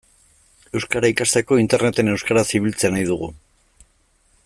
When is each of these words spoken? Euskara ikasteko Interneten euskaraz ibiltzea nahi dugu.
Euskara 0.79 1.11
ikasteko 1.13 1.59
Interneten 1.65 2.09
euskaraz 2.15 2.45
ibiltzea 2.61 2.93
nahi 2.97 3.07
dugu. 3.13 3.31